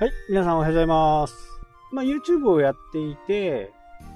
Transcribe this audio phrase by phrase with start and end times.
[0.00, 1.60] はい、皆さんおはようございます。
[1.90, 3.72] まあ、YouTube をやっていて、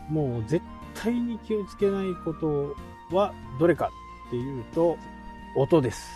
[0.09, 0.65] もう絶
[0.95, 2.77] 対に気をつけないこと
[3.11, 3.91] はどれか
[4.29, 4.97] っていうと、
[5.57, 6.09] 音です。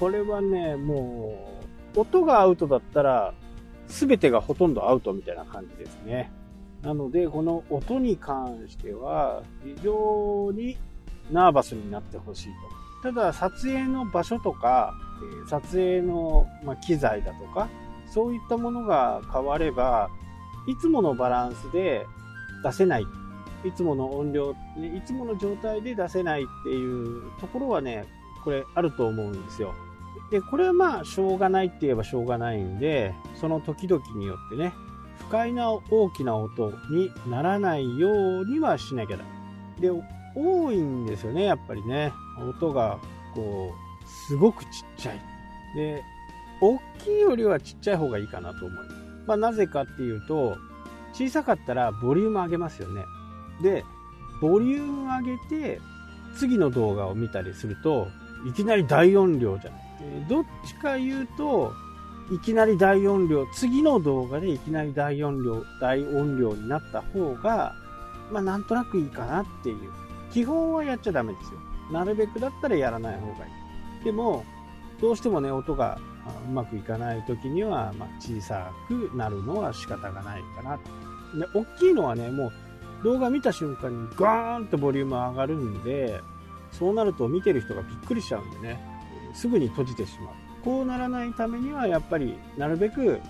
[0.00, 1.60] これはね、も
[1.94, 3.34] う、音がアウトだったら、
[3.86, 6.32] 全てがほとんどアウトみたいな感じですね。
[6.80, 10.78] なので、この音に関しては、非常に
[11.30, 12.48] ナーバスになってほしい
[13.02, 13.12] と。
[13.12, 14.94] ただ、撮影の場所とか、
[15.50, 16.46] 撮影の
[16.80, 17.68] 機材だとか、
[18.12, 20.10] そういったものが変われば、
[20.66, 22.06] いつものバランスで
[22.62, 23.06] 出せない。
[23.64, 28.06] いつもの音量、いつもの状態で出せないっていうところはね、
[28.44, 29.72] これあると思うんですよ。
[30.30, 34.72] で、これはまあ、しょうがないって言えばしょうがないんで、その時々によってね、
[35.18, 39.24] 不快な大きな音にならないようにはしなきゃだ。
[39.80, 39.90] で、
[40.34, 42.12] 多いんですよね、やっぱりね。
[42.38, 42.98] 音が、
[43.34, 45.20] こう、すごくちっちゃい。
[45.74, 46.02] で、
[46.62, 48.90] 大きいよりはちっちゃい方がいいかなと思います。
[49.26, 50.56] まあ、なぜかっていうと、
[51.12, 53.04] 小さかったらボリューム上げますよね。
[53.62, 53.84] で、
[54.40, 55.80] ボリューム上げて、
[56.36, 58.06] 次の動画を見たりすると、
[58.48, 59.82] いきなり大音量じゃない。
[60.28, 61.72] どっちか言うと、
[62.30, 67.74] いきなり大音量、次の動画でいきなり大音量、大音量になった方が、
[68.30, 69.90] まあなんとなくいいかなっていう。
[70.32, 71.60] 基本はやっちゃダメですよ。
[71.92, 73.48] なるべくだったらやらない方がい
[74.00, 74.04] い。
[74.04, 74.44] でも、
[75.02, 75.98] どうしてもね、音が
[76.48, 80.84] うまくいかない時には、まあ、小さくなるのは仕方がないかなと。
[81.38, 82.52] で、大きいのはね、もう
[83.02, 86.20] 動画見た瞬間にガーンとボリューム上がるんで、
[86.70, 88.80] そうなると見てる人がびっくりしちゃうんでね、
[89.34, 90.34] すぐに閉じてしまう。
[90.64, 93.20] こうならないためには、やっぱりなるべく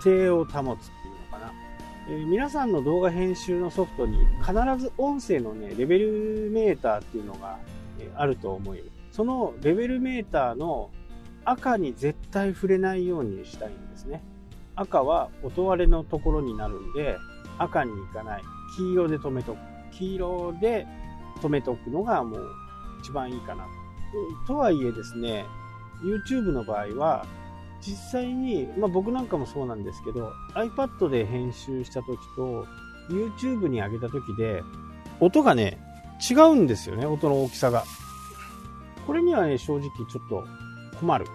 [0.00, 1.52] 一定を保つっていうのかな。
[2.08, 7.58] えー、皆さんの動画編集のソフトに必ず音声のね、レベルメーターっていうのが
[8.14, 8.95] あると思います。
[9.16, 10.90] そのレベルメーターの
[11.46, 14.22] 赤に絶対触れないようにしたいんですね。
[14.74, 17.16] 赤は音割れのところになるんで、
[17.56, 18.42] 赤に行かない。
[18.76, 19.58] 黄色で止めとく。
[19.92, 20.86] 黄色で
[21.40, 22.46] 止めとくのがもう
[23.00, 23.64] 一番いいかな
[24.46, 24.58] と。
[24.58, 25.46] はいえですね、
[26.02, 27.24] YouTube の場合は、
[27.80, 32.66] 実際に、まあ僕なんかもそうなんですけど、iPad で編集した時と、
[33.08, 34.62] YouTube に上げた時で、
[35.20, 35.78] 音がね、
[36.30, 37.84] 違うんですよね、音の大きさが。
[39.06, 40.44] これにはね、正直ちょっと
[40.98, 41.26] 困る。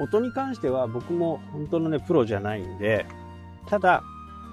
[0.00, 3.06] 音に関しては僕も本当のね、プロじゃないんで、
[3.66, 4.02] ただ、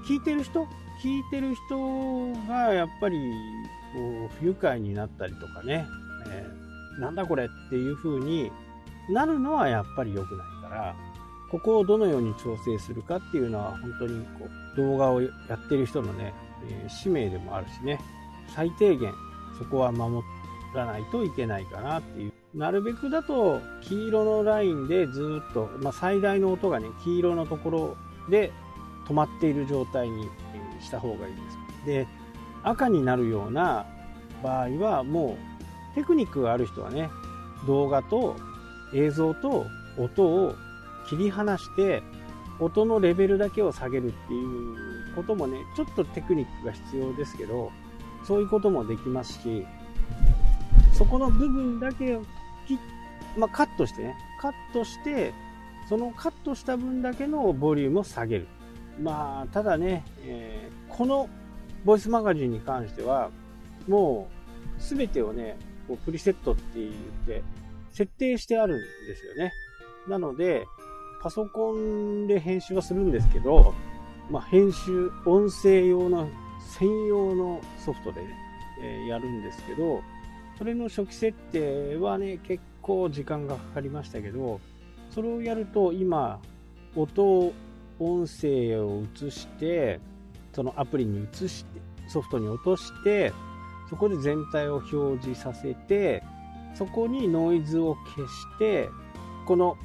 [0.08, 0.68] 聞いてる人
[1.02, 3.18] 聞いてる人がやっぱり、
[3.94, 5.86] こう、不愉快になったりとかね、
[6.28, 8.52] えー、なんだこれっていう風に
[9.10, 10.96] なるのはやっぱり良くないから、
[11.52, 16.34] ここをどのように調整するかっていうのは本当にこう動画をやってる人のね、
[16.70, 18.00] えー、使命でもあるしね、
[18.56, 19.14] 最低限
[19.60, 20.26] そこは守
[20.74, 27.98] らないといけないかなっていうなるべくだと黄色のラインでずっと、まあ、最大の音がね黄色のところ
[28.30, 28.52] で
[29.08, 30.30] 止まっている状態に
[30.82, 31.86] した方がいいです。
[31.86, 32.08] で
[32.64, 33.86] 赤になるような
[34.42, 35.38] 場合はも
[35.94, 37.10] うテクニックがある人はね
[37.68, 38.36] 動画と
[38.94, 39.66] 映像と
[39.98, 40.56] 音を
[41.10, 42.02] 切り離して
[42.60, 47.72] 音のレベルだけを下げるっていうこともねちょっとテクニックが必要ですけど
[48.26, 49.66] そういうこともできますし
[50.94, 52.24] そこの部分だけを
[52.66, 52.80] き、
[53.38, 55.34] まあ、カットしてね、カットして、
[55.88, 58.48] そのカットした分だけのボリュームを下げる。
[59.02, 61.30] まあ、ただね、えー、この
[61.84, 63.30] ボイスマガジンに関しては、
[63.88, 64.28] も
[64.78, 66.92] う、すべてをね、こうプリセットって言っ
[67.28, 67.44] て、
[67.92, 69.54] 設定してあるんですよね。
[70.08, 70.66] なので、
[71.22, 73.74] パソコンで編集はするんですけど、
[74.30, 76.28] まあ、編集、音声用の
[76.78, 78.28] 専用のソフトでね、
[78.82, 80.02] えー、やるんですけど、
[80.58, 84.60] それの初期設定はね、結構時間がかかりましたけど、
[85.10, 86.40] それをやると今、
[86.96, 87.54] 音、
[88.00, 90.00] 音声を映して、
[90.54, 93.34] そのアプリに移して、ソフトに落として、
[93.90, 96.24] そこで全体を表示させて、
[96.74, 98.90] そこにノイズを消して、
[99.46, 99.78] この、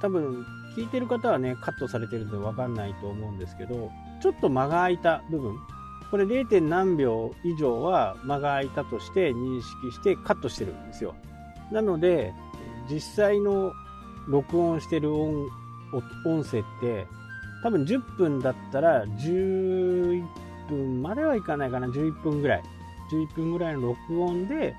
[0.00, 0.44] 多分、
[0.76, 3.90] 聞いてる方はね、カットされてるんでわかんないと思うんですけど、
[4.20, 5.56] ちょっと間が空いた部分、
[6.14, 6.60] これ 0.
[6.60, 11.12] 何秒以上は間が空いたとして認識してカットしてるんですよ。
[11.72, 12.32] なので、
[12.88, 13.72] 実際の
[14.28, 15.48] 録音してる音
[16.24, 17.08] 音声って
[17.64, 20.24] 多分10分だったら11
[20.68, 22.62] 分まではいかないかな、11分ぐらい。
[23.10, 24.72] 11分ぐらいの録音で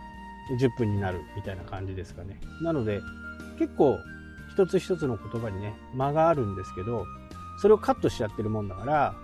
[0.57, 2.39] 10分になるみたいな感じですかね。
[2.61, 3.01] なので、
[3.59, 3.97] 結構
[4.53, 7.05] 一つ一つの言葉にね、間があるんですけど、
[7.59, 9.15] それをカットしちゃってるもんだから、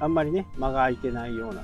[0.00, 1.62] あんまりね、間が空いてないような、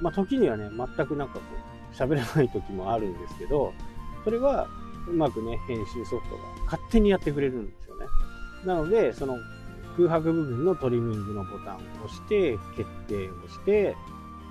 [0.00, 3.72] まあ、時にはね、全くなんかこう、喋れない時もあるんですけど、
[4.24, 4.68] それは、
[5.08, 8.06] うまくね、編集ソフトが勝手にやってくれるんですよね。
[8.64, 9.36] なので、その、
[9.96, 13.96] 空白部分のトリミングのボタンを押して、決定をして、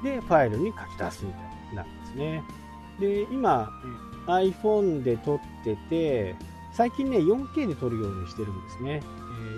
[0.03, 1.39] で、ファイルに書き出すみた
[1.73, 2.43] いなんですね。
[2.99, 3.71] で、今、
[4.27, 6.35] iPhone で撮ってて、
[6.73, 9.01] 最近ね、4K で撮るようにしてるんですね。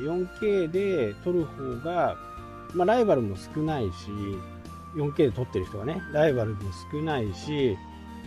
[0.06, 2.16] 4K で撮る方が、
[2.74, 4.10] まあ、ライバルも少ないし、
[4.96, 6.60] 4K で撮ってる人がね、ライバルも
[6.92, 7.78] 少ないし、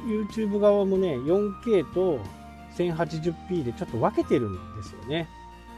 [0.06, 2.20] YouTube 側もね、4K と
[2.76, 5.28] 1080p でちょっと分けてるんですよね。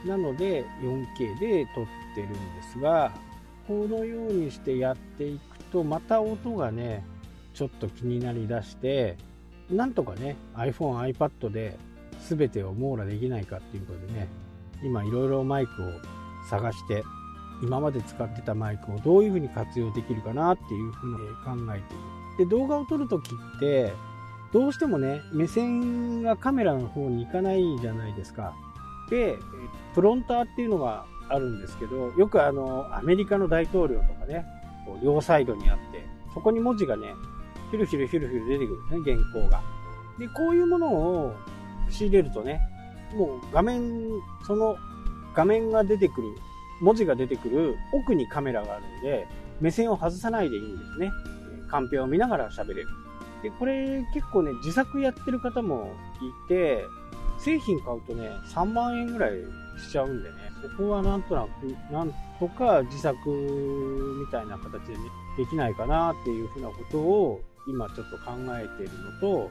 [0.07, 2.39] なので 4K で撮ってるんで
[2.73, 3.13] すが、
[3.67, 7.05] このようにしてやっていくと、また音がね、
[7.55, 9.17] ちょっと気になりだして、
[9.71, 11.77] なんとかね、iPhone、iPad で
[12.29, 14.29] 全てを網羅できないかっていうことでね、
[14.83, 15.91] 今いろいろマイクを
[16.49, 17.03] 探して、
[17.63, 22.05] 今まで使ってたマイクをどういうふうに活用できるかなっていうふうに考えている。
[22.39, 23.93] で、動画を撮るときって、
[24.53, 28.55] どうしてもね、目線がカメラの方に行かないじゃないですか。
[29.11, 29.39] で、
[29.95, 34.47] プロンターっていうのがあるんですけど、よくあの、アメリカの大統領とかね、
[34.87, 37.15] こう両サイドにあって、そこに文字がね、
[37.71, 39.63] ヒュルヒュルヒュルヒュル出てくるんですね、原稿が。
[40.19, 41.35] で、こういうものを
[41.91, 42.61] 仕入れるとね、
[43.15, 43.83] もう画面、
[44.47, 44.77] その
[45.35, 46.29] 画面が出てくる、
[46.81, 49.27] 文字が出てくる奥にカメラがあるんで、
[49.61, 51.11] 目線を外さないでいいんですね。
[51.71, 52.89] カンペを見ながら喋れる。
[53.43, 55.93] で、これ結構ね、自作やってる方も
[56.47, 56.85] いて、
[57.39, 59.33] 製品買うとね、3万円ぐらい
[59.79, 63.17] しちゃうんでね、そこはなんとなく、なんとか自作
[64.21, 64.99] みたいな形でね、
[65.37, 69.51] できないかなっていうふうなことを今ちょっと考えているのと、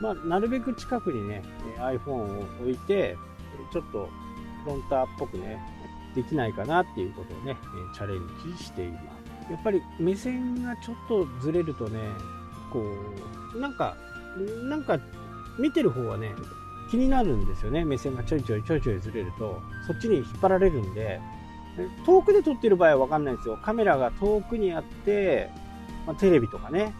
[0.00, 1.42] まあ、なるべく近くにね、
[1.78, 3.16] iPhone を置いて、
[3.72, 4.08] ちょっと
[4.62, 5.60] フロンターっぽくね、
[6.14, 7.56] できないかなっていうことをね、
[7.94, 8.20] チャレン
[8.56, 9.52] ジしています。
[9.52, 12.00] やっぱり目線がちょっとずれるとね、
[12.72, 12.82] こ
[13.54, 13.96] う、なんか、
[14.68, 14.98] なんか
[15.58, 16.34] 見てる方はね、
[16.90, 17.84] 気になるんですよね。
[17.84, 21.20] 目線がちょいちょいちょいちょいずれると、そっちに引っ張られるんで、
[22.06, 23.58] 遠くで撮ってる場合はわかんないんですよ。
[23.62, 25.50] カメラが遠くにあって、
[26.06, 26.94] まあ、テレビとかね、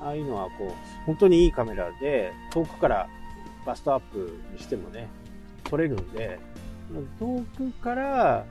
[0.00, 0.70] ああいうのはこう、
[1.06, 3.08] 本当にいいカメラで、遠くから
[3.64, 5.08] バストアップにしてもね、
[5.64, 6.38] 撮れるんで、
[7.18, 8.46] 遠くから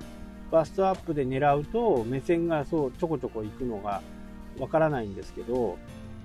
[0.51, 4.01] バストアップで狙うと、目線がそうちょこちょこ行くのが
[4.59, 5.77] わからないんですけど、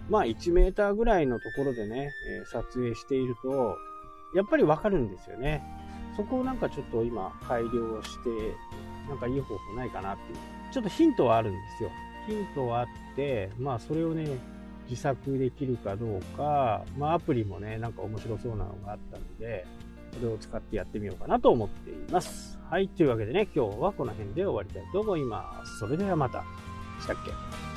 [0.08, 2.10] まあ1メーターぐらいのところでね、
[2.42, 3.76] え撮影していると、
[4.34, 5.62] やっぱりわかるんですよね。
[6.16, 8.30] そこをなんかちょっと今改良して、
[9.08, 10.38] なんかいい方法ないかなっていう。
[10.72, 11.90] ちょっとヒントはあるんですよ。
[12.26, 12.86] ヒントはあっ
[13.16, 14.28] て、まあそれをね、
[14.88, 19.66] 自作できるかどうか、まあアプリもね、なんか面白そうなのがあったので、
[20.14, 22.58] それを使ってやってみようかなと思っています。
[22.68, 25.78] はい、というわけでね、今日はこの辺で終わりたいと思います。
[25.78, 26.44] それではまた。
[27.00, 27.69] したっけ？